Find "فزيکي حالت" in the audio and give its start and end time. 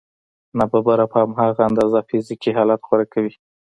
2.09-2.81